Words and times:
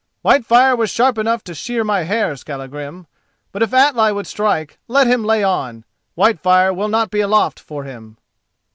"Whitefire 0.23 0.75
was 0.75 0.89
sharp 0.89 1.19
enough 1.19 1.43
to 1.43 1.53
shear 1.53 1.83
my 1.83 2.01
hair, 2.05 2.35
Skallagrim; 2.35 3.05
but 3.51 3.61
if 3.61 3.71
Atli 3.71 4.11
would 4.11 4.25
strike 4.25 4.79
let 4.87 5.05
him 5.05 5.23
lay 5.23 5.43
on. 5.43 5.85
Whitefire 6.15 6.73
will 6.73 6.87
not 6.89 7.11
be 7.11 7.19
aloft 7.21 7.59
for 7.59 7.83
him." 7.83 8.17